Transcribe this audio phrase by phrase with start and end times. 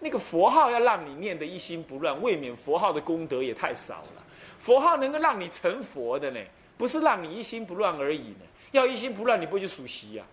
[0.00, 4.24] 那个佛号要让你念得一心不乱，未免佛号的功德也太少了。
[4.58, 6.40] 佛号能够让你成佛的呢，
[6.76, 8.40] 不是让你一心不乱而已呢。
[8.72, 10.24] 要一心不乱，你不会去数息呀，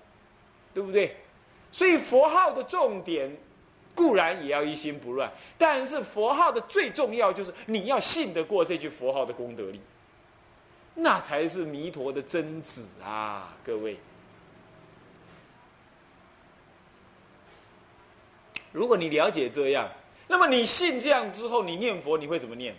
[0.73, 1.15] 对不对？
[1.71, 3.35] 所以佛号的重点
[3.95, 9.79] 固然也要一心不乱，但是佛号的最重要就是你要信得过这句佛号的功德力，
[10.95, 13.97] 那才是弥陀的真子啊，各位。
[18.73, 19.89] 如果你了解这样，
[20.27, 22.75] 那么你信这样之后，你念佛你会怎么念？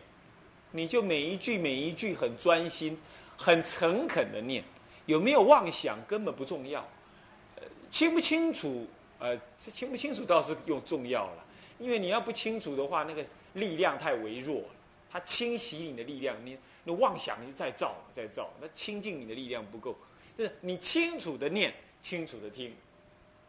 [0.73, 2.99] 你就每一句每一句很专心、
[3.39, 4.63] 很诚恳的念，
[5.07, 6.81] 有没有妄想根本不重要。
[7.57, 8.87] 呃，清不清楚？
[9.21, 11.45] 呃，这清不清楚倒是又重要了，
[11.79, 14.69] 因为你要不清楚的话，那个力量太微弱了，
[15.09, 19.97] 它清洗你的力量，你那妄想你再造再造，那清净你的力量不够。
[20.37, 22.75] 就是你清楚的念，清楚的听。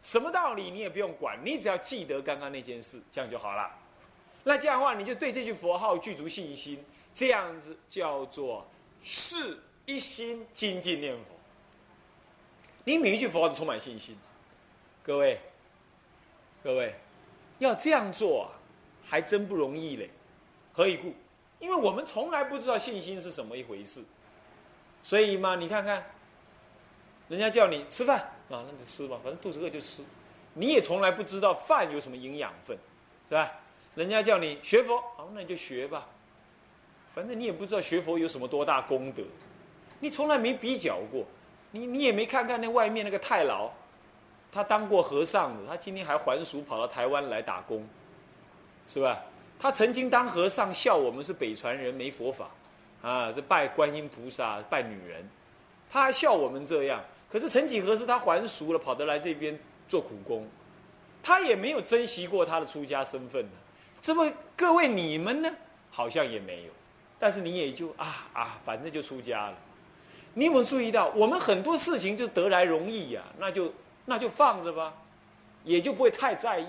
[0.06, 3.68] 什么道理你也不用管，你只要记得刚刚那件事，这样就好了。
[4.44, 6.78] 那这样的话，你就对这句佛号具足信心，
[7.12, 8.64] 这样子叫做
[9.02, 11.34] 是一心精进念佛。
[12.84, 14.16] 你每一句佛号都充满信心，
[15.02, 15.40] 各位，
[16.62, 16.94] 各位
[17.58, 18.54] 要这样做啊，
[19.04, 20.08] 还真不容易嘞。
[20.72, 21.12] 何以故？
[21.58, 24.04] 因为我们从来不知道信心是什么一回事，
[25.02, 26.06] 所以嘛，你看看，
[27.26, 28.34] 人家叫你吃饭。
[28.48, 30.02] 啊，那就吃吧，反正肚子饿就吃。
[30.54, 32.76] 你也从来不知道饭有什么营养分，
[33.28, 33.52] 是吧？
[33.94, 36.06] 人家叫你学佛，好，那你就学吧。
[37.14, 39.22] 反正你也不知道学佛有什么多大功德，
[40.00, 41.24] 你从来没比较过。
[41.72, 43.70] 你你也没看看那外面那个太牢，
[44.52, 47.86] 他当过和尚的，他今天还还俗跑到台湾来打工，
[48.86, 49.20] 是吧？
[49.58, 52.50] 他曾经当和尚笑我们是北传人没佛法，
[53.02, 55.28] 啊，这拜观音菩萨拜女人，
[55.90, 57.02] 他还笑我们这样。
[57.28, 60.46] 可是曾几何时，他还俗了，跑得来这边做苦工，
[61.22, 63.50] 他也没有珍惜过他的出家身份呢。
[64.00, 65.50] 这么各位你们呢，
[65.90, 66.70] 好像也没有，
[67.18, 69.58] 但是你也就啊啊，反正就出家了。
[70.34, 73.72] 你有没有注意到，我们很多事情就得来容易呀，那就
[74.04, 74.94] 那就放着吧，
[75.64, 76.66] 也就不会太在意。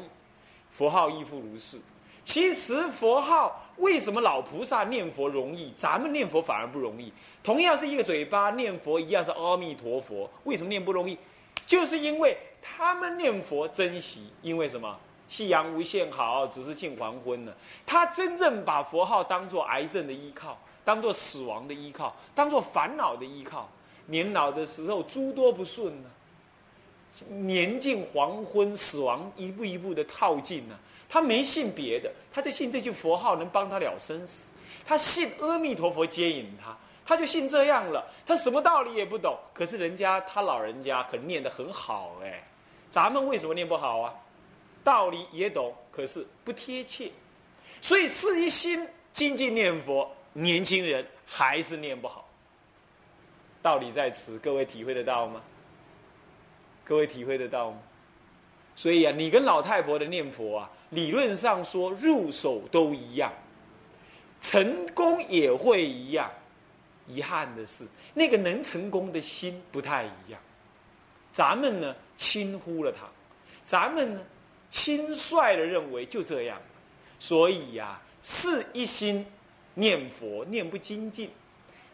[0.72, 1.80] 佛号亦复如是。
[2.28, 7.10] 其实佛号为什么老菩萨念佛容易，咱们念佛反而不容易？
[7.42, 11.18] 同样是一个嘴巴念佛，一样是阿弥陀佛，为什么念不容易？
[11.66, 14.94] 就是因为他们念佛珍惜，因为什么？
[15.30, 17.56] 夕阳无限好，只是近黄昏了。
[17.86, 23.70] 他真正把佛号当做癌症的依靠，当做死亡的依靠，当做烦恼的依靠。
[24.08, 26.10] 年老的时候诸多不顺呢，
[27.30, 30.78] 年近黄昏，死亡一步一步的靠近呢。
[31.10, 34.52] 他没信别的，他就信这句佛号能帮他了生死。
[34.86, 38.06] 他信阿弥陀佛接引他，他就信这样了。
[38.26, 42.44] 他什么道理也不懂，可是人家他老人家可念得很好哎。
[42.90, 44.14] 咱们为什么念不好啊？
[44.84, 47.12] 道理也懂，可是不贴切。
[47.82, 52.26] 所以是一心精进念佛，年轻人还是念不好。
[53.62, 55.42] 道理在此，各位体会得到吗？
[56.86, 57.78] 各位体会得到吗？
[58.78, 60.72] 所以啊，你跟老太婆的念佛啊。
[60.92, 63.34] 理论上说，入手都一样，
[64.40, 66.32] 成功也会一样。
[67.08, 70.40] 遗憾的是，那个能成功的心不太一样。
[71.32, 73.06] 咱们呢，轻忽了他；
[73.64, 74.22] 咱们呢，
[74.70, 76.62] 轻率的认为就这样。
[77.20, 79.26] 所以呀，是一心
[79.76, 81.32] 念佛念不精进，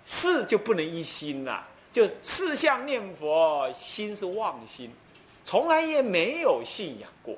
[0.03, 1.67] 是就不能一心了。
[1.91, 4.91] 就四相念佛，心是妄心，
[5.45, 7.35] 从来也没有信仰过。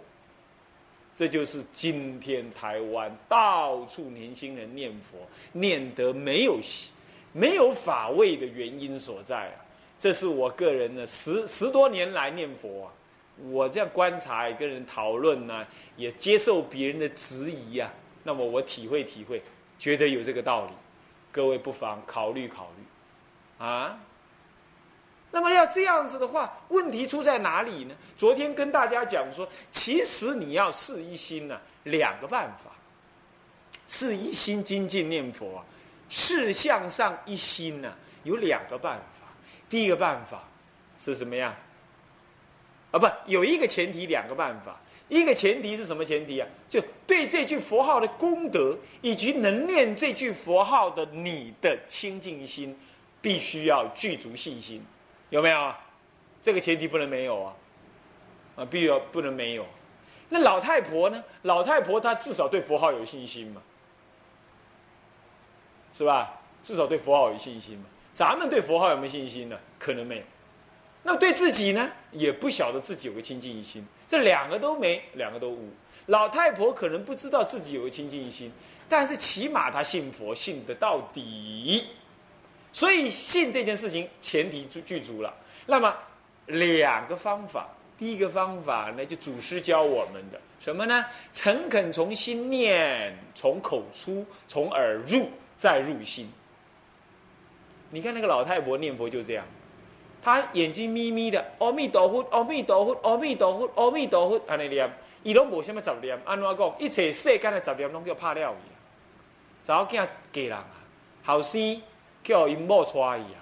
[1.15, 5.17] 这就是今天台湾到处年轻人念佛
[5.53, 6.59] 念得没有
[7.31, 9.65] 没有法味的原因所在啊！
[9.97, 12.91] 这是我个人呢十十多年来念佛啊，
[13.49, 15.65] 我这样观察跟人讨论呢，
[15.95, 17.91] 也接受别人的质疑呀。
[18.23, 19.41] 那么我体会体会，
[19.79, 20.71] 觉得有这个道理，
[21.31, 23.97] 各位不妨考虑考虑啊。
[25.35, 27.93] 那么要这样子的话，问题出在哪里呢？
[28.15, 32.71] 昨天跟大家讲说，其实你要是一心呢，两个办法，
[33.85, 35.65] 是一心精进念佛啊，
[36.07, 37.93] 事向上一心呢，
[38.23, 39.27] 有两个办法。
[39.67, 40.41] 第一个办法
[40.97, 41.53] 是什么样？
[42.91, 44.79] 啊，不，有一个前提，两个办法。
[45.09, 46.47] 一个前提是什么前提啊？
[46.69, 52.73] 就对这句佛号的功德，以及能念这句佛号的你的清净心，
[53.21, 54.81] 必须要具足信心。
[55.29, 55.73] 有没有？
[56.41, 57.53] 这个前提不能没有啊！
[58.57, 59.65] 啊，必要不能没有。
[60.29, 61.23] 那老太婆呢？
[61.41, 63.61] 老太婆她至少对佛号有信心嘛，
[65.91, 66.39] 是吧？
[66.61, 67.85] 至少对佛号有信心嘛。
[68.13, 69.59] 咱们对佛号有没有信心呢？
[69.79, 70.23] 可能没有。
[71.03, 71.91] 那对自己呢？
[72.11, 73.85] 也不晓得自己有个清净心。
[74.07, 75.69] 这两个都没，两个都无。
[76.05, 78.51] 老太婆可能不知道自己有个清净心，
[78.87, 81.87] 但是起码她信佛，信得到底。
[82.75, 85.33] 所以信这件事情前提具足了。
[85.65, 85.95] 那么
[86.47, 91.05] 两个方法，第一个方法呢，就祖师教我们的什么呢？
[91.31, 96.29] 诚恳从心念，从口出，从耳入，再入心。
[97.91, 99.45] 你看那个老太婆念佛就这样，
[100.21, 104.93] 她眼睛眯眯的，阿弥陀佛，阿弥陀佛，阿弥陀佛，阿弥陀佛，安尼念，
[105.23, 106.19] 伊拢无什么杂念。
[106.25, 106.75] 安怎讲？
[106.77, 108.67] 一切世间的杂念拢叫拍了伊。
[109.63, 110.65] 早囝嫁人啊，
[111.23, 111.81] 后生
[112.25, 113.39] 叫因某娶伊啊，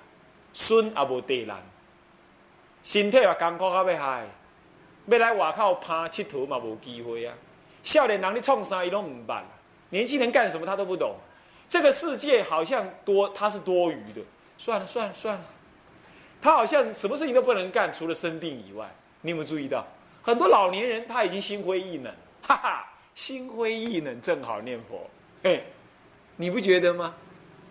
[0.54, 1.58] 孙也无地难，
[2.84, 4.28] 身体也艰苦到要害，
[5.08, 7.34] 要来外口拍佚佗嘛无机会啊。
[7.82, 9.46] 少年人你创啥伊拢唔办，
[9.90, 11.16] 年轻人干什么他都不懂。
[11.70, 14.22] 这个世界好像多，他是多余的。
[14.58, 15.46] 算了算了算了，
[16.42, 18.94] 他好像什么事情都不能干，除了生病以外。
[19.22, 19.88] 你有没有注意到，
[20.22, 22.86] 很多老年人他已经心灰意冷，哈哈，
[23.16, 25.10] 心灰意冷正好念佛，
[25.42, 25.64] 嘿，
[26.36, 27.16] 你不觉得吗？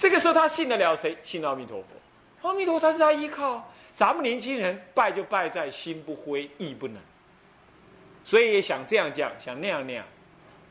[0.03, 1.17] 这个时候他信得了谁？
[1.23, 3.71] 信阿弥陀佛，阿弥陀佛他是他依靠。
[3.95, 6.97] 咱们年轻人拜就拜在心不灰意不冷，
[8.25, 10.05] 所以也想这样讲，想那样那样，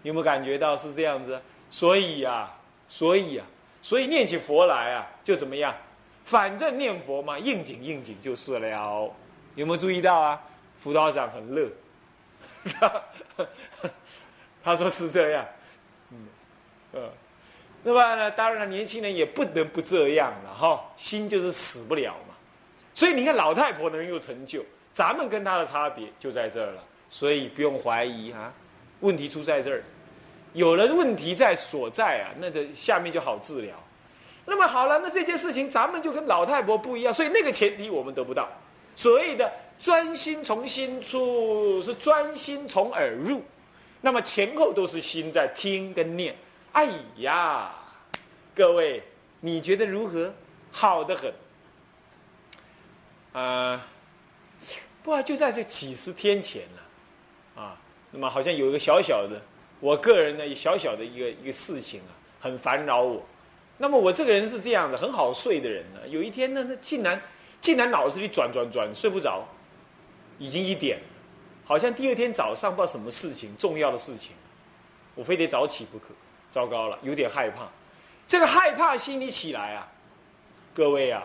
[0.04, 1.42] 有没有感觉到是这样子？
[1.70, 2.52] 所以呀，
[2.90, 3.46] 所以呀，
[3.82, 5.74] 所以念起佛来啊，就怎么样？
[6.26, 9.16] 反正念佛嘛，应景应景就是了。
[9.56, 10.42] 有没有注意到啊？
[10.78, 11.70] 辅导长很乐，
[14.62, 15.46] 他说是这样。
[16.10, 16.28] 嗯，
[16.92, 17.10] 呃，
[17.84, 20.84] 那么呢，当然了年轻人也不能不这样了哈。
[20.96, 22.36] 心就是死不了嘛。
[22.94, 24.64] 所以你看老太婆能有成就，
[24.94, 26.84] 咱们跟她的差别就在这儿了。
[27.10, 28.54] 所以不用怀疑哈，
[29.00, 29.84] 问题出在这儿。
[30.54, 33.76] 有了问题在所在啊，那这下面就好治疗。
[34.46, 38.50] 那么好了，那这件事情咱们就跟老太婆不一样，所以那个前提我们得不到。
[38.96, 39.50] 所谓的
[39.80, 43.42] 专心从心出，是专心从耳入，
[44.02, 46.36] 那么前后都是心在听跟念。
[46.74, 47.74] 哎呀，
[48.56, 49.04] 各位，
[49.40, 50.34] 你觉得如何？
[50.72, 51.34] 好的很。
[53.34, 53.86] 啊，
[55.04, 57.78] 不啊，就在这几十天前了，啊，
[58.12, 59.42] 那么好像有一个小小的，
[59.80, 63.22] 我个人的小小的一个一个事情啊，很烦扰我。
[63.78, 66.08] 那么我这个人是这样的，很好睡的人呢。
[66.08, 67.22] 有一天呢，那竟然
[67.60, 69.44] 竟然脑子里转转转，睡不着，
[70.40, 71.00] 已经一点，
[71.66, 74.34] 好像第二天早上不知道什么事情，重要的事情，
[75.16, 76.14] 我非得早起不可。
[76.52, 77.68] 糟糕了，有点害怕。
[78.28, 79.88] 这个害怕心理起来啊，
[80.74, 81.24] 各位啊，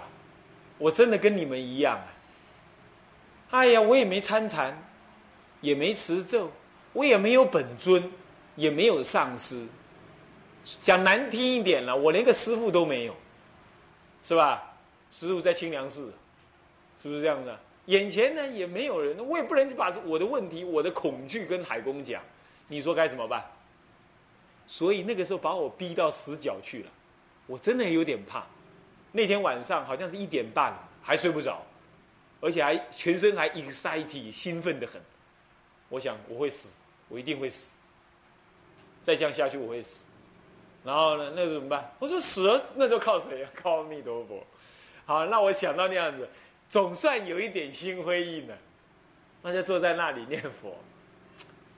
[0.78, 2.06] 我真的跟你们一样啊。
[3.50, 4.76] 哎呀，我也没参禅，
[5.60, 6.50] 也没持咒，
[6.92, 8.10] 我也没有本尊，
[8.54, 9.66] 也没有上师。
[10.64, 13.14] 讲难听一点了，我连个师傅都没有，
[14.22, 14.72] 是吧？
[15.10, 16.12] 师傅在清凉寺，
[17.00, 17.56] 是不是这样的？
[17.84, 22.20] 眼前呢也没有人，我也不能把我的问题、我的恐惧跟海公讲，
[22.66, 23.44] 你说该怎么办？
[24.66, 26.90] 所以那个时候把我逼到死角去了，
[27.46, 28.44] 我真的有点怕。
[29.12, 31.62] 那天晚上好像是一点半还睡不着，
[32.40, 35.00] 而且还全身还 excited 兴奋的很。
[35.88, 36.70] 我想我会死，
[37.08, 37.72] 我一定会死。
[39.00, 40.04] 再这样下去我会死。
[40.84, 41.32] 然后呢？
[41.34, 41.92] 那怎么办？
[41.98, 43.48] 我说死了，那时候靠谁呀？
[43.54, 44.44] 靠阿弥陀佛。
[45.04, 46.28] 好，那我想到那样子，
[46.68, 48.56] 总算有一点心灰意冷，
[49.42, 50.76] 那就坐在那里念佛。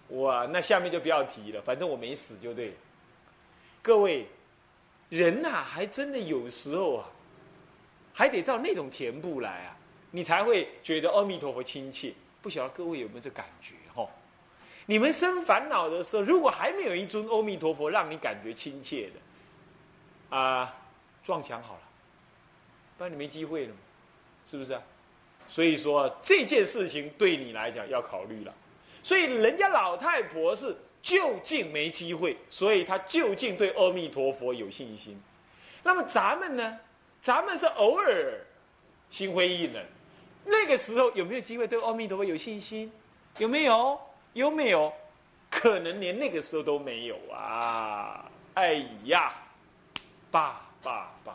[0.08, 2.74] 哇，那下面就不要提了，反正我没死就对。
[3.82, 4.26] 各位，
[5.10, 7.08] 人呐，还真的有时候啊，
[8.14, 9.76] 还得到那种田步来啊，
[10.10, 12.12] 你才会觉得阿弥陀佛亲切。
[12.40, 13.74] 不晓得各位有没有这感觉？
[13.94, 14.08] 哈。
[14.86, 20.74] 你们生烦恼的时候，如果还没有一尊阿弥陀佛让你感觉亲切的，啊，
[21.22, 21.80] 撞墙好了，
[22.96, 23.74] 不然你没机会了，
[24.46, 24.82] 是不是啊？
[25.46, 28.54] 所以说这件事情对你来讲要考虑了。
[29.08, 35.18] 所以人家老太婆是就近没机会，所以她就近对阿弥陀佛有信心。
[35.82, 36.78] 那么咱们呢？
[37.18, 38.38] 咱们是偶尔
[39.08, 39.82] 心灰意冷，
[40.44, 42.92] 那个时候有没有机会对阿弥陀佛有信心？
[43.38, 43.98] 有没有？
[44.34, 44.92] 有没有
[45.50, 48.30] 可能连那个时候都没有啊？
[48.52, 49.32] 哎呀，
[50.30, 51.34] 爸爸爸，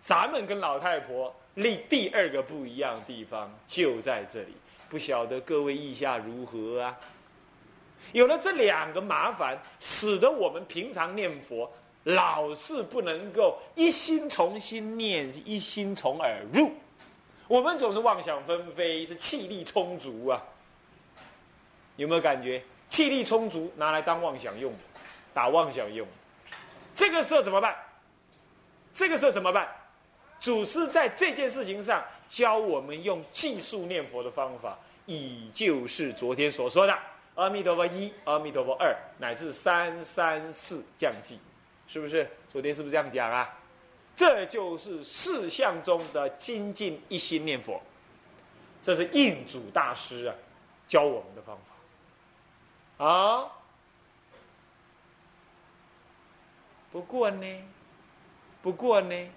[0.00, 4.54] 咱们跟老太婆立第二个不一样的地方就在这里，
[4.88, 6.98] 不晓得各位意下如何啊？
[8.12, 11.70] 有了这两个麻烦，使得我们平常念佛
[12.04, 16.72] 老是不能够一心从心念，一心从耳入，
[17.48, 20.42] 我们总是妄想纷飞，是气力充足啊。
[21.96, 24.78] 有没有感觉气力充足，拿来当妄想用的，
[25.34, 26.06] 打妄想用？
[26.94, 27.76] 这个时候怎么办？
[28.94, 29.68] 这个时候怎么办？
[30.40, 36.98] 祖师在这件事情上教我们用技术念佛的方法，以就是昨天所说的
[37.34, 41.38] 阿弥陀佛一，阿弥陀佛二，乃至三三四降记，
[41.86, 42.28] 是不是？
[42.48, 43.58] 昨天是不是这样讲啊？
[44.14, 47.80] 这就是四相中的精进一心念佛，
[48.82, 50.34] 这是印祖大师啊
[50.88, 51.56] 教我们的方
[52.98, 53.04] 法。
[53.04, 53.52] 啊，
[56.90, 57.64] 不过呢，
[58.60, 59.28] 不过呢，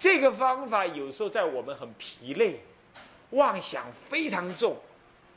[0.00, 2.58] 这个方法有时候在我们很疲累、
[3.32, 4.74] 妄想非常重、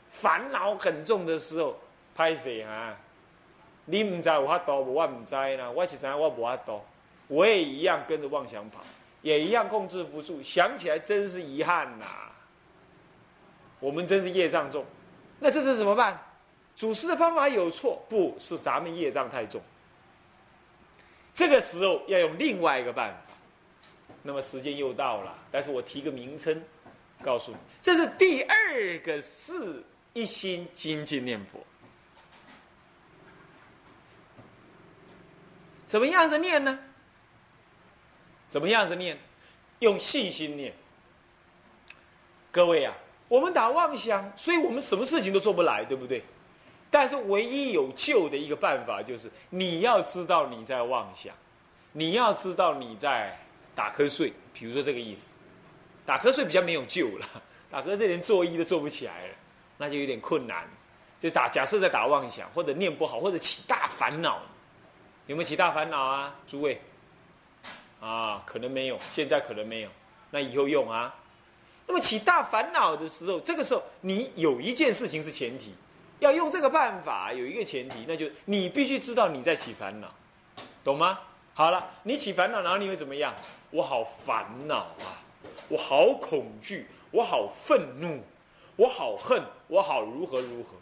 [0.08, 1.76] 烦恼很重的时候，
[2.14, 2.96] 拍谁啊？
[3.84, 5.70] 你唔知有法度，我唔知啦。
[5.70, 6.80] 我是知我无法度。
[7.28, 8.80] 我也一样跟着妄想跑，
[9.20, 10.42] 也一样控制不住。
[10.42, 12.06] 想起来真是遗憾呐！
[13.80, 14.82] 我们真是业障重，
[15.40, 16.18] 那这是怎么办？
[16.74, 18.02] 祖师的方法有错？
[18.08, 19.60] 不是咱们业障太重。
[21.34, 23.23] 这个时候要用另外一个办法。
[24.26, 26.62] 那么时间又到了，但是我提个名称，
[27.22, 31.60] 告诉你，这是第二个四一心精进念佛。
[35.86, 36.78] 怎么样子念呢？
[38.48, 39.18] 怎么样子念？
[39.80, 40.72] 用信心念。
[42.50, 42.94] 各位啊，
[43.28, 46.24] 我们打妄想，所以我们什么事情都做不来，对不对？
[46.90, 51.34] 但是唯一有救的一个办法，就是你要知道你在妄想，
[51.92, 53.38] 你要知道你在
[53.74, 54.32] 打瞌睡。
[54.52, 55.34] 比如说这个意思，
[56.06, 57.26] 打瞌睡比较没有救了，
[57.70, 59.34] 打瞌睡连作揖都做不起来了，
[59.78, 60.68] 那就有点困难。
[61.20, 64.42] 就打假设在打妄想，或者念不好，或者起大烦恼，
[65.26, 66.80] 有没有起大烦恼啊，诸位？
[68.00, 69.88] 啊，可能没有，现在可能没有，
[70.30, 71.14] 那以后用啊。
[71.86, 75.74] 那么起大烦恼的时候，这个时候你有一件事情是前提，
[76.18, 80.14] 要用这个办法，有一个前提，那就是你必须知道你在起烦恼，
[80.84, 81.18] 懂吗？
[81.54, 83.34] 好了，你起烦恼，然后你会怎么样？
[83.74, 85.18] 我好烦恼啊，
[85.68, 88.22] 我好恐惧，我好愤怒，
[88.76, 90.76] 我好恨，我好如何如何。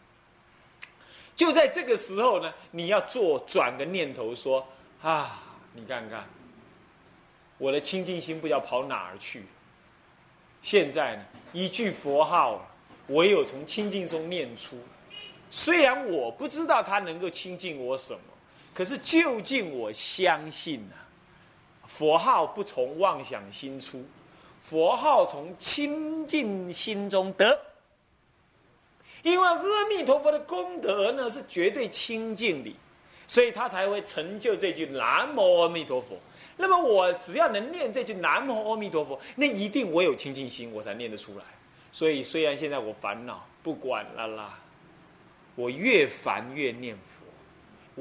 [1.34, 4.68] 就在这个时候呢，你要做转个念头，说
[5.00, 6.26] 啊，你看看。
[7.56, 9.44] 我的清净心不知道跑哪儿去。
[10.61, 12.61] 现在呢，一句佛号，
[13.06, 14.76] 唯有从清净中念出。
[15.49, 18.20] 虽然我不知道它能够清净我什么，
[18.75, 20.96] 可是究竟我相信呐，
[21.92, 24.02] 佛号不从妄想心出，
[24.62, 27.61] 佛号从清净心中得。
[29.22, 32.75] 因为阿弥陀佛的功德呢是绝对清净的，
[33.26, 36.18] 所以他才会成就这句南无阿弥陀佛。
[36.56, 41.44] 那么我只要能念这句南无阿弥陀佛，那一定我有清净心，我才念得出来。
[41.92, 44.58] 所以虽然现在我烦恼，不管了啦，
[45.54, 47.26] 我越烦越念佛，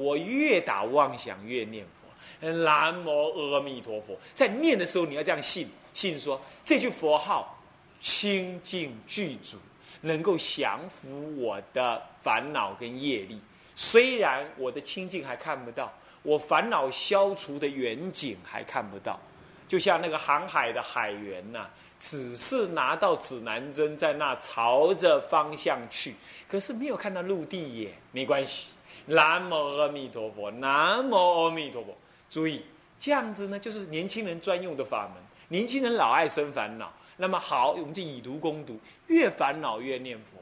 [0.02, 2.01] 我越打妄想越念佛。
[2.50, 7.56] 南无阿弥陀佛，在念的时候你要这样信，信说这句佛号
[8.00, 9.56] 清净具足，
[10.00, 13.40] 能够降服我的烦恼跟业力。
[13.76, 15.92] 虽然我的清净还看不到。
[16.24, 19.18] 我烦恼消除的远景还看不到，
[19.66, 21.68] 就像那个航海的海员呐，
[21.98, 26.14] 只是拿到指南针在那朝着方向去，
[26.48, 27.92] 可是没有看到陆地耶。
[28.12, 28.70] 没关系，
[29.06, 31.92] 南无阿弥陀佛，南无阿弥陀佛。
[32.32, 32.62] 注意，
[32.98, 35.22] 这样子呢，就是年轻人专用的法门。
[35.48, 40.40] 年轻人老爱生烦恼，那么好，我们就以毒攻毒，越烦恼越念佛。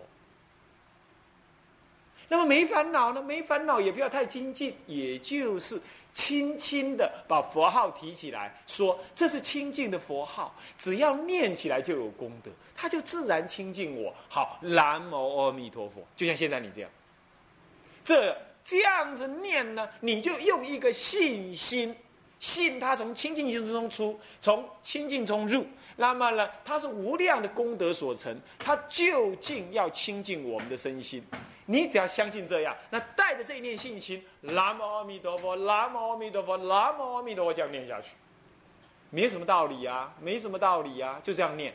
[2.29, 3.21] 那么没烦恼呢？
[3.21, 5.83] 没烦恼也不要太精进，也就是
[6.13, 14.15] 轻轻的把佛号提起来，说这是清净的佛号，只要念起来就有功德，它就自然清净我。
[14.29, 16.91] 好，南无阿弥陀佛，就像现在你这样，
[18.05, 21.95] 这这样子念呢，你就用一个信心，
[22.39, 25.67] 信他从清净心中出，从清净中入。
[25.97, 31.23] 那么呢，它是无量的功德所成，它究竟要清净我们的身心。
[31.67, 38.17] 你只要相信这样，那带着这一念信心，南无阿弥陀佛，南无阿弥陀佛，南无阿弥陀佛，这样念下去，
[39.11, 41.75] 没什么道理啊，没什么道理啊，就这样念。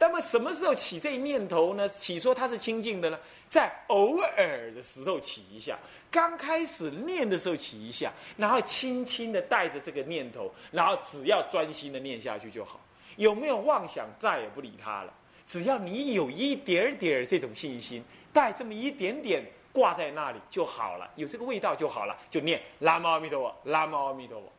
[0.00, 1.86] 那么什么时候起这念头呢？
[1.86, 3.18] 起说它是清净的呢？
[3.50, 5.78] 在偶尔的时候起一下，
[6.10, 12.80] 刚开始念的时候起一下，然后轻轻的带着这个念头，然后只要专心的念下去就好。
[13.16, 15.12] 有没有妄想，再也不理他了。
[15.44, 18.02] 只要你有一点点这种信心，
[18.32, 24.50] 带这么一点点挂在那里就好了，有这个味道就好了，就念南无阿弥陀佛，南无阿弥陀佛，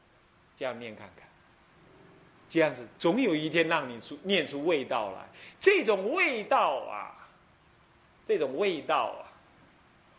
[0.56, 1.28] 这样念看看。
[2.52, 5.26] 这样子，总有一天让你出念出味道来。
[5.58, 7.16] 这种味道啊，
[8.26, 9.32] 这种味道啊，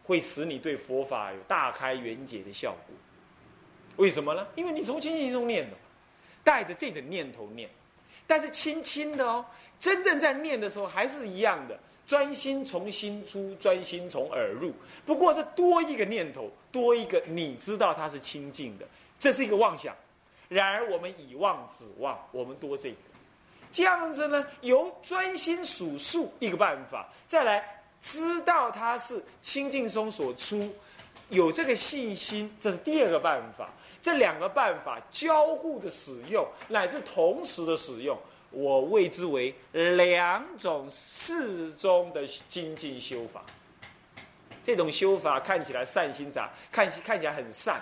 [0.03, 2.97] 会使你对佛法有大开圆解的效果。
[3.97, 4.47] 为什么呢？
[4.55, 5.77] 因为你从清净中念的，
[6.43, 7.69] 带着这个念头念，
[8.27, 9.45] 但是轻轻的哦。
[9.79, 14.73] 真正在念的时候还是一样的，专心从心出，专心从耳入，
[15.05, 19.95] 不过是多一个念头，多一个你知道它是清净的，这是一个妄想。
[20.53, 22.97] 然而我们以望指望，我们多这个，
[23.71, 30.75] 这样子呢，由专心数数一个办法，再来知道它是清净松所出，
[31.31, 33.69] 有这个信心，这是第二个办法。
[34.01, 38.19] 这两个办法交互的使用，乃至同时的使用，
[38.51, 43.45] 我谓之为两种适中的精进修法。
[44.65, 47.81] 这种修法看起来善心杂，看看起来很善，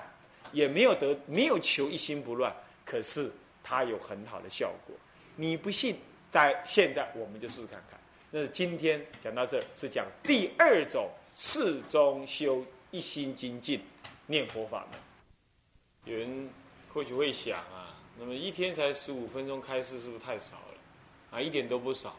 [0.53, 2.55] 也没有得没有求一心不乱，
[2.85, 3.31] 可是
[3.63, 4.95] 它有很好的效果。
[5.37, 5.97] 你不信，
[6.31, 7.99] 在现在我们就试试看看。
[8.31, 13.81] 那今天讲到这是讲第二种适中修一心精进
[14.27, 15.01] 念佛法门。
[16.05, 16.49] 有人
[16.93, 21.39] 或许会想啊，那么一天才十五分钟开示，是不是太少了？
[21.39, 22.11] 啊，一点都不少。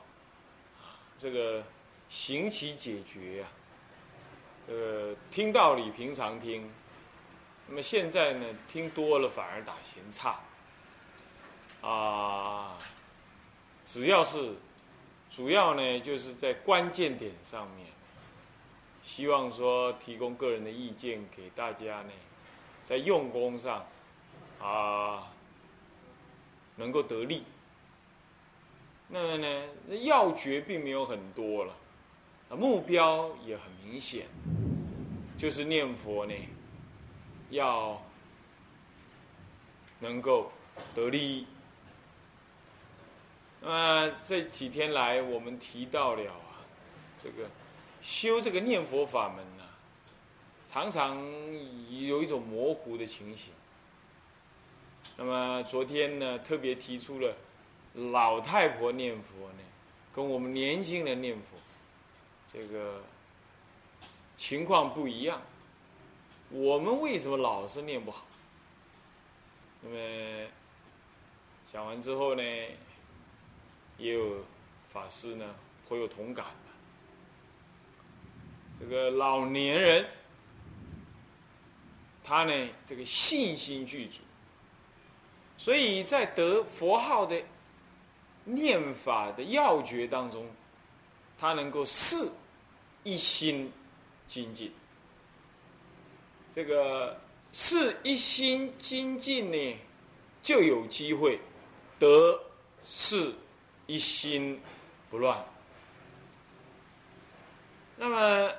[0.82, 1.64] 啊，这个
[2.10, 3.52] 行其解决啊，
[4.68, 6.70] 呃，听道理平常听，
[7.72, 10.42] 那么现在呢，听多了反而打闲差。
[11.80, 12.78] 啊，
[13.86, 14.56] 只要是
[15.30, 17.88] 主要呢，就是在关键点上面，
[19.02, 22.12] 希望说提供个人的意见给大家呢。
[22.84, 23.86] 在用功上，
[24.60, 25.32] 啊，
[26.76, 27.46] 能够得力。
[29.08, 29.64] 那么呢，
[30.02, 31.74] 要诀并没有很多了，
[32.50, 34.26] 啊，目标也很明显，
[35.38, 36.34] 就是念佛呢，
[37.52, 38.02] 要
[40.00, 40.52] 能够
[40.96, 41.46] 得利益。
[43.62, 46.66] 那么这几天来，我们提到了啊，
[47.22, 47.48] 这个
[48.02, 49.64] 修这个念佛法门呢。
[50.68, 51.22] 常常
[52.08, 53.52] 有一种模糊的情形。
[55.18, 57.36] 那么昨天呢，特别提出了
[57.94, 59.64] 老太婆念佛呢，
[60.14, 61.58] 跟我们年轻人念佛，
[62.52, 63.04] 这个
[64.38, 65.42] 情况不一样。
[66.52, 68.26] 我们为什么老是念不好？
[69.82, 70.48] 那么
[71.66, 72.44] 讲完之后呢，
[73.98, 74.44] 也有
[74.90, 75.56] 法师呢
[75.88, 76.46] 颇有同感
[78.80, 80.06] 这个老年人。
[82.24, 84.20] 他呢，这个信心具足，
[85.58, 87.44] 所以在得佛号的
[88.46, 90.48] 念法的要诀当中，
[91.38, 92.32] 他能够事
[93.04, 93.74] 一心
[94.28, 94.72] 精进。
[96.54, 97.18] 这个
[97.52, 99.78] 事一心精进呢，
[100.44, 101.40] 就有机会
[101.98, 102.42] 得
[102.86, 103.34] 事
[103.88, 104.60] 一心
[105.10, 105.44] 不乱。
[107.98, 108.52] 那么，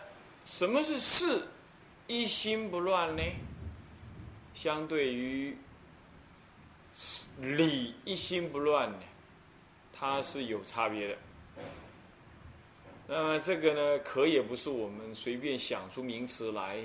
[0.44, 1.46] 什么是事
[2.07, 3.22] 一心不乱呢？
[4.55, 5.57] 相对于
[7.40, 8.98] 理一心不乱呢，
[9.92, 11.16] 它是有差别的。
[13.07, 16.78] 那么这个呢，可也不是我们随便想出名词来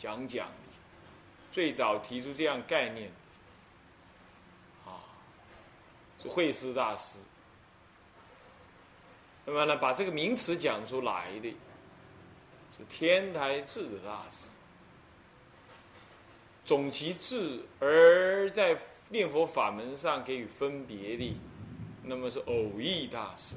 [0.00, 0.48] 讲讲。
[1.52, 3.10] 最早提出这样概念，
[4.86, 5.04] 啊，
[6.16, 7.18] 是慧师大师。
[9.44, 11.54] 那么呢，把这个名词讲出来的，
[12.74, 14.46] 是天台智者大师。
[16.64, 21.36] 总其智，而在念佛法门上给予分别的，
[22.04, 23.56] 那么是偶益大师。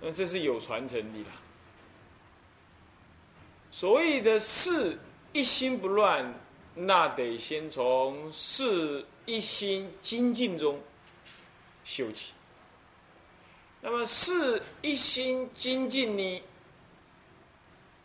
[0.00, 1.28] 那这是有传承的。
[3.74, 4.96] 所谓的事
[5.32, 6.32] 一心不乱，
[6.76, 10.80] 那得先从事一心精进中
[11.82, 12.34] 修起。
[13.80, 16.42] 那么事一心精进呢？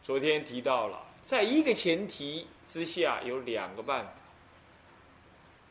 [0.02, 1.06] 昨天提到了。
[1.22, 4.14] 在一个前提之下，有两个办法。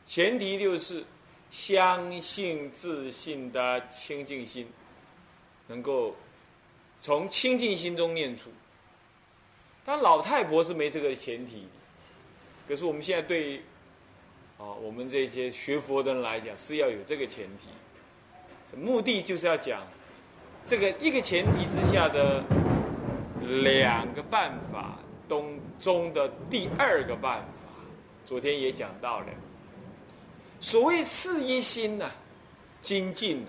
[0.05, 1.03] 前提就是
[1.51, 4.65] 相信、自信的清净心，
[5.67, 6.15] 能够
[7.01, 8.49] 从清净心中念出。
[9.91, 11.67] 但老太婆是没这个前提，
[12.67, 13.57] 可是我们现在对
[14.59, 17.69] 啊，我们这些学佛的人来讲，是要有这个前提。
[18.77, 19.81] 目的就是要讲
[20.63, 22.43] 这个一个前提之下的
[23.63, 24.99] 两个办法。
[25.27, 27.47] 东中的第二个办法，
[28.27, 29.25] 昨天也讲到了。
[30.59, 32.11] 所谓四一心呢，
[32.79, 33.43] 精进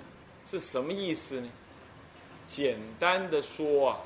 [0.47, 1.49] 是什么意思呢？
[2.47, 4.01] 简单的说啊，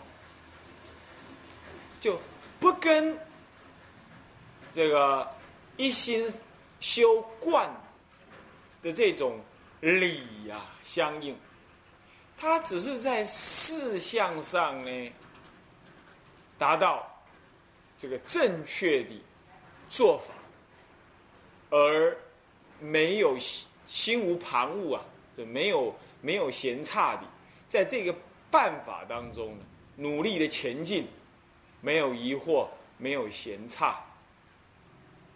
[2.05, 2.21] 就
[2.61, 3.19] 不跟
[4.75, 5.27] 这个
[5.79, 6.31] 一心
[6.79, 7.67] 修观
[8.83, 9.41] 的这种
[9.81, 11.35] 理呀相应，
[12.37, 15.13] 他只是在事项上呢
[16.59, 17.11] 达到。
[17.97, 19.23] 这个正确的
[19.89, 20.35] 做法，
[21.71, 22.15] 而
[22.81, 23.39] 没有
[23.87, 25.03] 心无旁骛啊，
[25.35, 27.23] 就没有没有闲差的，
[27.67, 28.15] 在这个
[28.51, 29.65] 办法当中呢，
[29.97, 31.07] 努力的前进，
[31.85, 32.67] 没有疑惑，
[32.97, 34.03] 没有嫌差。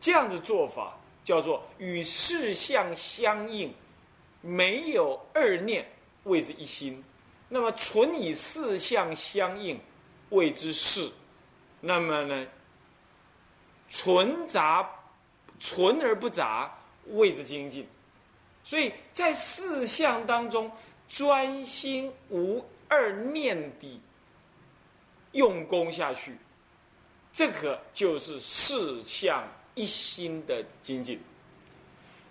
[0.01, 3.75] 这样子做法叫做与事相相应，
[4.41, 5.87] 没有二念，
[6.25, 7.05] 谓之一心。
[7.51, 9.79] 那么纯以四相相应，
[10.31, 11.11] 谓之事。
[11.81, 12.47] 那么呢，
[13.91, 14.89] 纯杂，
[15.61, 17.87] 纯而不杂，谓之精进。
[18.65, 20.71] 所以在四相当中，
[21.09, 24.01] 专心无二念的
[25.39, 26.37] 用功下去，
[27.33, 29.45] 这个就是四相
[29.77, 31.21] 一心的精进。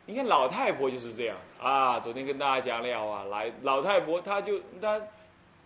[0.05, 1.99] 你看老太婆就是这样啊！
[1.99, 5.01] 昨天跟大家讲了啊，来老太婆，她就她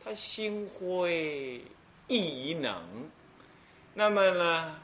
[0.04, 1.62] 她心灰
[2.08, 2.76] 意能，
[3.94, 4.80] 那么呢，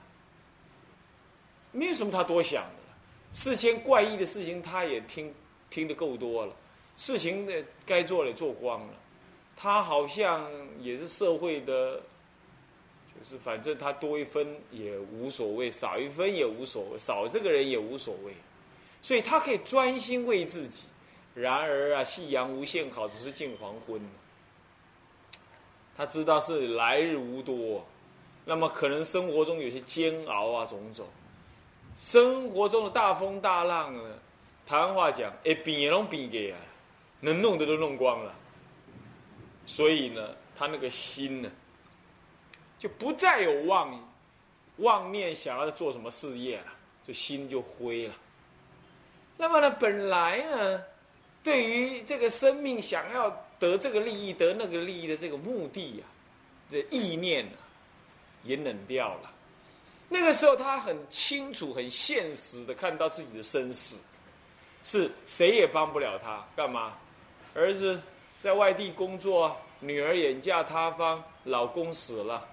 [1.72, 2.98] 没有什么她多想的了。
[3.34, 5.34] 世间怪异的事情，她也听
[5.70, 6.54] 听得够多了，
[6.96, 8.93] 事情的该做的做光了。
[9.56, 10.48] 她好像
[10.80, 12.00] 也是社会的，
[13.20, 18.34] 就是反正他多一分也无所谓，少一分也无所谓，少这个人也无所谓。
[19.02, 20.88] 所以他可以专心为自己。
[21.34, 24.02] 然而啊，夕阳无限好，只是近黄昏。
[25.96, 27.86] 他知道是来日无多，
[28.46, 31.06] 那么可能生活中有些煎熬啊，种种。
[31.96, 34.20] 生活中的大风大浪呢，
[34.66, 36.60] 谈话讲，哎，比也能比给啊，
[37.22, 38.34] 能弄的都弄光了。
[39.66, 41.52] 所以呢，他那个心呢，
[42.78, 44.08] 就不再有妄
[44.78, 46.68] 妄念，想要做什么事业了，
[47.04, 48.13] 这心就灰了。
[49.38, 50.84] 那么呢，本来呢，
[51.44, 56.04] 对于这个生命想要得这个利益、得那个利益的这个目的呀，
[56.70, 57.58] 的意念啊，
[58.44, 59.32] 也冷掉了。
[60.10, 63.98] 那个时候，他很清楚、很现实的看到自己的身世，
[64.84, 66.46] 是谁也帮不了他。
[66.56, 66.94] 干嘛？
[67.54, 68.00] 儿子
[68.40, 72.48] 在外地工作，女儿远嫁他方，老公死了，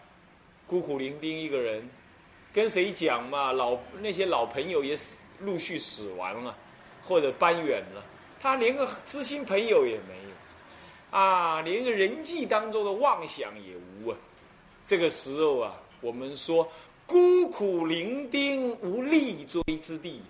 [0.66, 1.88] 孤苦伶仃一个人，
[2.53, 3.53] 跟谁讲嘛？
[3.53, 6.57] 老那些老朋友也死，陆续死完了。
[7.07, 8.03] 或者搬远了，
[8.40, 14.16] 他连个知心朋友也没有，啊，连个人际当中的妄想也无啊。
[14.87, 16.66] 这个时候啊，我们说
[17.05, 20.22] 孤苦伶仃无立锥之地，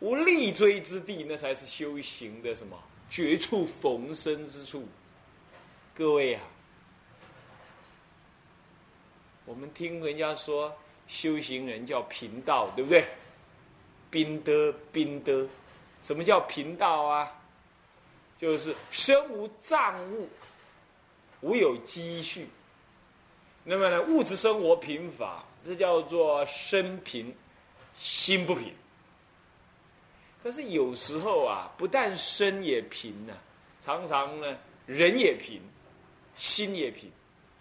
[0.00, 2.74] 无立锥之地，那才是修行的什么
[3.10, 4.88] 绝处逢生之处。
[5.94, 6.42] 各位啊，
[9.46, 13.06] 我们听人家说修行人叫贫道，对不对？
[14.10, 15.46] 宾德宾德，
[16.02, 17.32] 什么叫贫道啊？
[18.36, 20.28] 就是身无障物，
[21.40, 22.48] 无有积蓄。
[23.62, 27.32] 那么呢，物质生活贫乏，这叫做身贫，
[27.96, 28.74] 心不贫。
[30.42, 33.32] 可是有时候啊，不但身也贫呢，
[33.80, 35.60] 常常呢，人也贫，
[36.36, 37.10] 心也贫。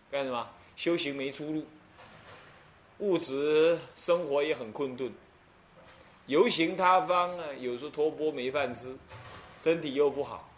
[0.10, 0.50] 干什么？
[0.76, 1.66] 修行没出路，
[3.00, 5.12] 物质生活也很困顿。
[6.28, 8.96] 游行他方啊，有时候托钵没饭吃，
[9.58, 10.50] 身体又不好，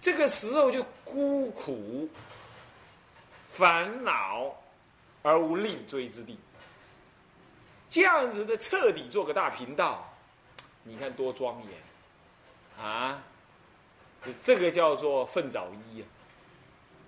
[0.00, 2.08] 这个时候就孤苦、
[3.46, 4.54] 烦恼
[5.22, 6.38] 而无立锥之地。
[7.88, 10.08] 这样子的彻底做个大频道，
[10.84, 13.22] 你看多庄严啊！
[14.40, 16.06] 这个叫做粪澡衣啊，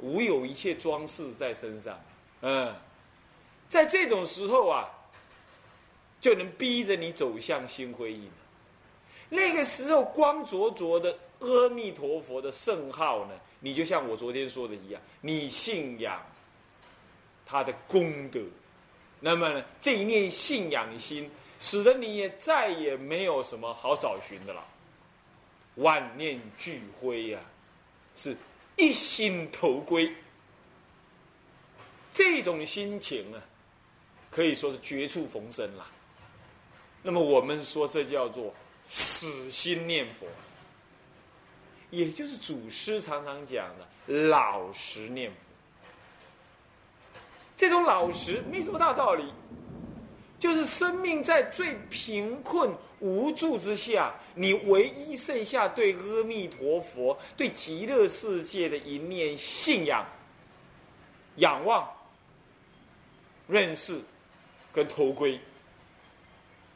[0.01, 1.99] 无有一切装饰在身上。
[2.41, 2.75] 嗯，
[3.73, 4.89] 在这种时候啊。
[6.23, 8.31] 就能逼着你走向心灰意冷。
[9.29, 16.25] 那个时候，光灼灼的阿弥陀佛的圣号呢，你就像我昨天说的一样，你信仰
[17.45, 18.41] 他的功德，
[19.19, 24.65] 那么呢，这一念信仰心，使得你也再也没有什么好找寻的了。
[25.75, 27.41] 万念俱灰呀，
[28.15, 28.37] 是
[28.77, 30.15] 一心投归。
[32.13, 33.43] 这种心情啊，
[34.33, 35.87] 可以说是绝处逢生了。
[37.03, 38.53] 那么我们说，这叫做
[38.85, 40.27] 死心念佛，
[41.91, 43.87] 也就是祖师常常讲的
[44.31, 45.37] 老实念佛。
[47.55, 49.33] 这种老实没什么大道理，
[50.41, 60.07] 就是生命在最贫困无助之下，你唯一剩下对阿弥陀佛、对极乐世界的一念信仰、
[61.37, 61.89] 仰望、
[63.47, 64.01] 认识
[64.73, 65.39] 跟头盔。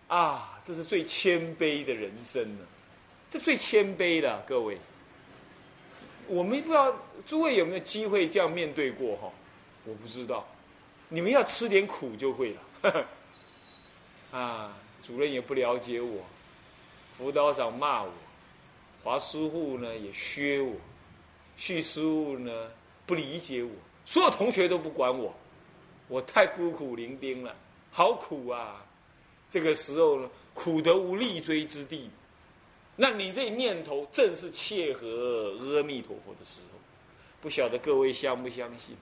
[0.09, 2.67] 啊，这是最谦卑的人生了，
[3.29, 4.79] 这最谦卑了，各位。
[6.29, 9.33] 我们不知道诸位有没有机会这样面对过哈？
[9.85, 10.47] 我不知道，
[11.09, 13.07] 你们要吃点苦就会了。
[14.39, 16.25] 啊，主任也不了解我，
[17.17, 18.13] 辅导长骂我，
[19.03, 20.75] 华师傅呢也削我，
[21.57, 22.69] 叙书呢
[23.07, 23.71] 不理解我，
[24.05, 25.33] 所有同学都不管我，
[26.09, 27.55] 我太孤苦伶仃了，
[27.97, 28.85] 好苦啊！
[29.49, 32.11] 这个时候呢，苦得无立锥之地。
[32.95, 36.79] 那你这念头正是切合阿弥陀佛的时候，
[37.41, 38.95] 不晓得各位相不相信？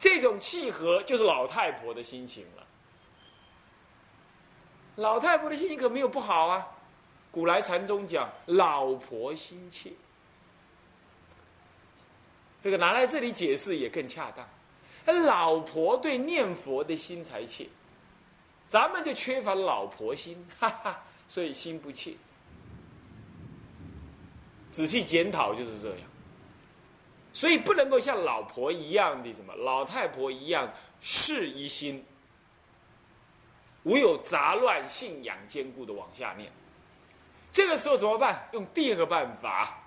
[0.00, 2.66] 这种契合就是老太婆的心情了。
[4.96, 6.66] 老太婆的心情可没有不好啊。
[7.30, 9.92] 古来禅宗讲老婆心切，
[12.62, 14.48] 这个拿来这里解释也更恰当。
[15.12, 17.66] 老婆对念佛的心才切，
[18.66, 22.14] 咱们就缺乏老婆心，哈哈，所以心不切。
[24.72, 25.98] 仔细检讨就是这样，
[27.32, 32.04] 所以不能够像老婆一样的什么老太婆一样事一心，
[33.84, 36.50] 无有杂乱信仰坚固的往下念。
[37.52, 38.48] 这个时候怎么办？
[38.52, 39.83] 用第二个办法，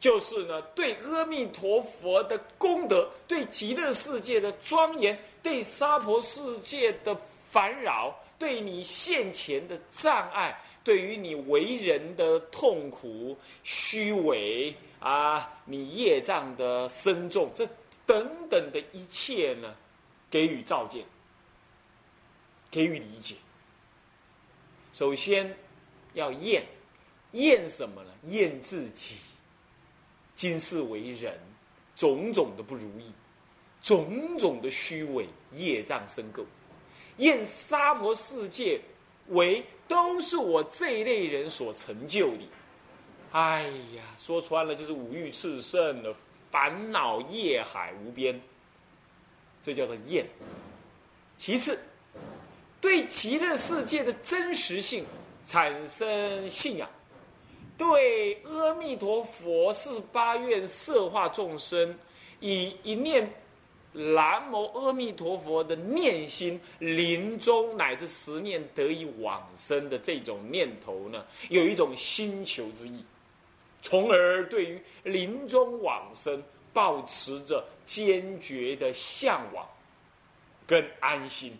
[0.00, 7.14] 就是呢，对阿弥陀佛的功德，对极乐世界的庄严，对娑婆世界的
[7.50, 10.58] 烦扰，对你现前的障碍。
[10.82, 17.68] 对于你为人的痛苦、虚伪啊，你业障的深重，这
[18.06, 19.74] 等等的一切呢，
[20.30, 21.04] 给予照见，
[22.70, 23.34] 给予理解。
[24.94, 25.54] 首先
[26.14, 26.64] 要验，
[27.32, 28.10] 验什么呢？
[28.28, 29.16] 验自己
[30.40, 31.38] 今世为人
[31.94, 33.12] 种种的不如意，
[33.82, 36.42] 种种的虚伪业障深垢，
[37.18, 38.80] 验娑婆世界
[39.28, 39.62] 为。
[39.86, 42.48] 都是我这一类人所成就的，
[43.32, 43.64] 哎
[43.96, 46.14] 呀，说穿了就是五欲炽盛的
[46.48, 48.40] 烦恼业海无边，
[49.60, 50.24] 这叫做厌。
[51.36, 51.76] 其次，
[52.80, 55.04] 对极乐世界的真实性
[55.44, 56.88] 产生信仰，
[57.80, 61.98] 对阿弥陀佛四十八愿摄化众生，
[62.38, 63.32] 以一念。
[63.92, 73.04] 南无阿弥陀佛的念心，临终乃至十念得以往生的这种念头呢，有一种心求之意，
[73.82, 76.40] 从而对于临终往生，
[76.72, 79.66] 保持着坚决的向往
[80.68, 81.58] 跟安心。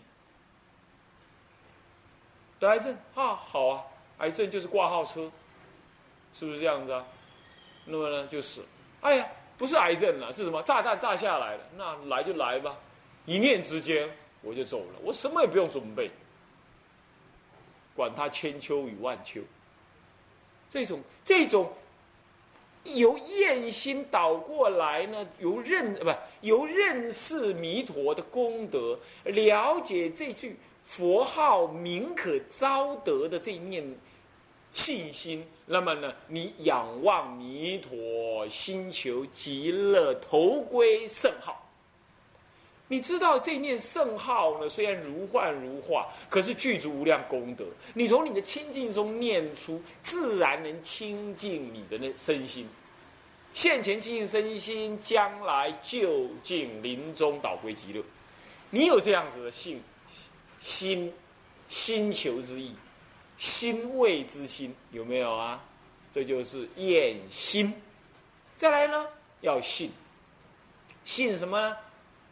[2.59, 3.83] 得癌症啊，好啊，
[4.19, 5.29] 癌症就是挂号车，
[6.33, 7.05] 是不是这样子啊？
[7.85, 8.61] 那么呢，就是，
[9.01, 9.27] 哎呀。
[9.57, 10.59] 不是癌症了，是什么？
[10.63, 12.75] 炸弹炸下来了，那来就来吧，
[13.27, 14.09] 一念之间
[14.41, 16.09] 我就走了，我什么也不用准备，
[17.95, 19.39] 管他千秋与万秋。
[20.67, 21.71] 这种这种
[22.85, 33.95] 由厌心倒过来呢，由认不由认识弥陀的功德，了解这句佛号名可招得的这一念
[34.71, 35.47] 信心。
[35.71, 41.65] 那么呢，你仰望弥陀，心求极乐，头归圣号。
[42.89, 47.63] 你知道这念圣号呢，虽然如幻如化，可是具足无量功德。
[47.93, 52.67] 你从你的清净中念出，自然能清净你的那身心。
[53.53, 58.03] 现前清净身心，将来就近临终导归极乐。
[58.69, 59.81] 你有这样子的信
[60.59, 61.13] 心
[61.69, 62.75] 心求之意。
[63.41, 65.59] 欣慰之心有没有啊？
[66.11, 67.73] 这就是厌心。
[68.55, 69.07] 再来呢，
[69.39, 69.89] 要信，
[71.03, 71.75] 信什么呢？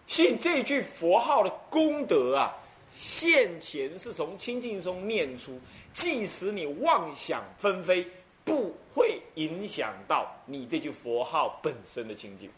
[0.06, 2.56] 信这句佛号的功德啊！
[2.88, 5.60] 现前是从清净中念出，
[5.92, 8.06] 即使你妄想纷飞，
[8.46, 12.52] 不会影响到你这句佛号本身的清净，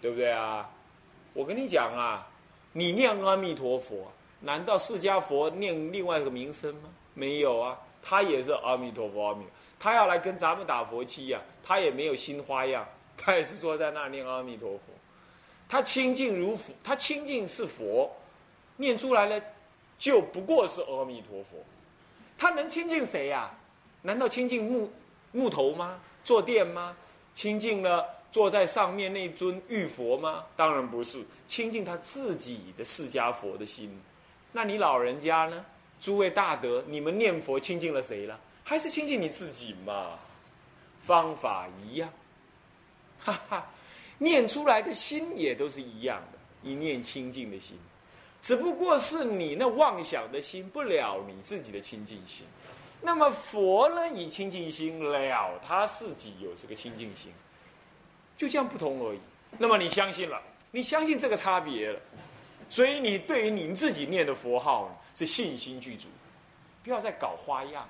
[0.00, 0.70] 对不对啊？
[1.34, 2.26] 我跟你讲啊，
[2.72, 6.88] 你念阿弥陀佛，难道释迦佛念另外一个名声吗？
[7.18, 9.44] 没有啊，他也是阿弥陀佛，阿弥，
[9.76, 12.86] 他要来跟咱们打佛七呀，他也没有新花样，
[13.18, 14.92] 他也是坐在那念阿弥陀佛，
[15.68, 18.08] 他清净如佛，他清净是佛，
[18.76, 19.42] 念出来了，
[19.98, 21.56] 就不过是阿弥陀佛，
[22.38, 23.50] 他能清净谁呀？
[24.02, 24.88] 难道清净木
[25.32, 26.00] 木头吗？
[26.22, 26.96] 坐垫吗？
[27.34, 30.44] 清净了坐在上面那尊玉佛吗？
[30.54, 34.00] 当然不是，清净他自己的释迦佛的心，
[34.52, 35.64] 那你老人家呢？
[36.00, 38.38] 诸位大德，你们念佛亲近了谁了？
[38.64, 40.18] 还是亲近你自己嘛？
[41.00, 42.12] 方法一样，
[43.18, 43.66] 哈哈，
[44.18, 47.78] 念出来的心也都是一样的，一念清净的心，
[48.42, 52.44] 只不过是你那妄想的心不了你自己的清净心。
[53.00, 57.32] 那么佛呢，以清净心了他自己有这个清净心，
[58.36, 59.20] 就这样不同而已。
[59.56, 62.00] 那么你相信了，你相信这个差别了，
[62.68, 64.94] 所以你对于你自己念的佛号。
[65.18, 66.06] 是信心具足，
[66.84, 67.88] 不要再搞花样，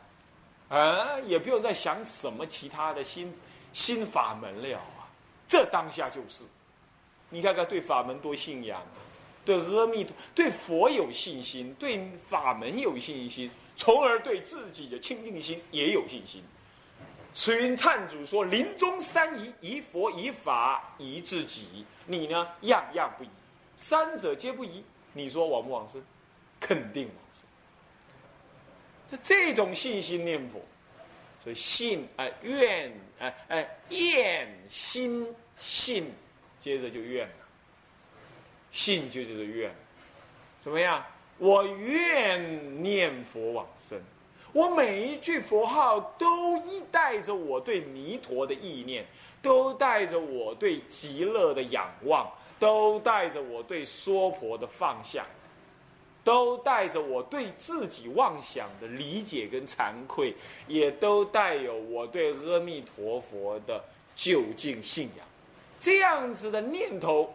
[0.71, 3.37] 啊，也不用再想什么其他的新
[3.75, 5.05] 新法门了啊！
[5.47, 6.45] 这当下就是。
[7.29, 8.83] 你看看对法门多信仰，
[9.45, 16.43] 对阿弥陀、对佛有信心，对法门有信心，从而对自己的清净心也有信心。
[17.35, 21.85] 慈云忏主说：“临终三疑，疑佛、疑法、疑自己。
[22.07, 23.29] 你呢，样样不疑，
[23.77, 24.83] 三者皆不疑。
[25.13, 26.03] 你说往不往生？
[26.61, 27.45] 肯定往生。
[29.11, 30.61] 这这种信心念佛，
[31.43, 35.27] 所以信啊，愿啊，哎，愿心
[35.59, 36.13] 信。”
[36.59, 37.35] 接着就愿了，
[38.73, 39.73] 信就就是愿，
[40.59, 41.05] 怎么样？
[41.39, 43.97] 我愿念佛往生，
[44.53, 49.07] 我每一句佛号都一带着我对弥陀的意念，
[49.41, 55.25] 都带着我对极乐的仰望，都带着我对娑婆的放下，
[56.29, 60.35] 都带着我对自己妄想的理解跟惭愧，
[60.67, 63.83] 也都带有我对阿弥陀佛的
[64.15, 65.27] 究竟信仰。
[65.81, 67.33] 这样子的念头，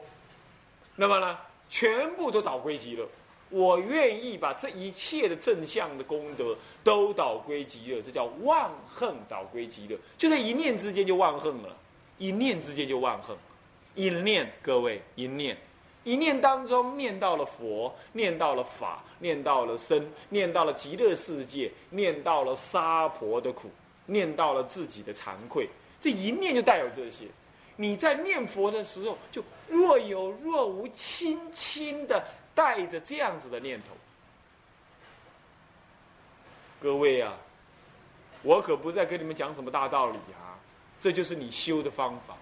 [0.95, 1.35] 那么呢，
[1.67, 3.03] 全部都导归极乐。
[3.49, 9.97] 我愿意把这一切的正向的功德都导归极乐，这叫万恨导归极乐。
[10.19, 11.75] 就在一念之间就万恨了，
[12.19, 13.35] 一念之间就万恨。
[13.95, 15.57] 一念，各位，一念，
[16.03, 23.71] 一念当中念到了佛，念到了法，念到了身，念到了极乐世界，念到了杀婆的苦，
[24.07, 25.69] 念到了自己的惭愧。
[26.01, 27.25] 这一念就带有这些。
[27.77, 33.95] 你在念佛的时候，就若有若无、轻轻的带着这样子的念头。
[36.81, 37.33] 各位啊，
[38.41, 40.59] 我可不在跟你们讲什么大道理啊，
[40.99, 42.35] 这就是你修的方法。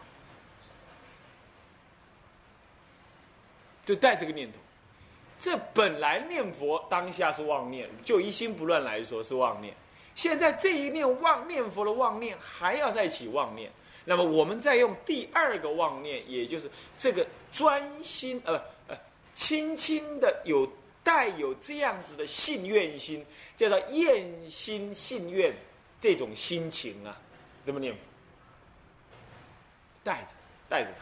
[3.86, 4.58] 就带这个念头，
[5.40, 9.74] 这本来念佛当下是妄念，就一心不乱来说是妄念。
[10.14, 13.72] 现在这一念妄念佛的妄念，还要再起妄念。
[14.04, 18.98] 那么，我们再用第二个妄念，也就是这个专心，呃呃，
[19.32, 20.68] 轻轻的有
[21.04, 25.54] 带有这样子的信愿心，叫做厌心信愿
[26.00, 27.16] 这种心情啊，
[27.64, 28.00] 怎么念佛？
[30.04, 30.30] 带着，
[30.68, 30.98] 带着它。